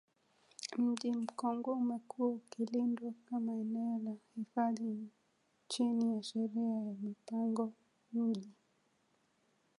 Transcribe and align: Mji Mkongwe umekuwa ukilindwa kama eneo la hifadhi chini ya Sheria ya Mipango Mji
Mji 0.81 1.09
Mkongwe 1.21 1.71
umekuwa 1.73 2.27
ukilindwa 2.29 3.13
kama 3.25 3.51
eneo 3.53 3.99
la 3.99 4.15
hifadhi 4.35 5.09
chini 5.67 6.15
ya 6.15 6.23
Sheria 6.23 6.73
ya 6.85 6.93
Mipango 6.93 7.73
Mji 8.13 8.51